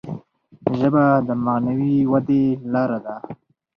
ژبه 0.79 1.05
د 1.27 1.29
معنوي 1.45 1.95
ودي 2.11 2.45
لاره 2.73 2.99
ده. 3.05 3.15